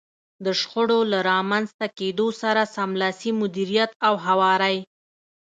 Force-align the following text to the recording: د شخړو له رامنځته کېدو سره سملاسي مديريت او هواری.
د 0.45 0.47
شخړو 0.59 0.99
له 1.11 1.19
رامنځته 1.31 1.85
کېدو 1.97 2.27
سره 2.41 2.61
سملاسي 2.75 3.31
مديريت 3.41 3.91
او 4.07 4.13
هواری. 4.25 4.77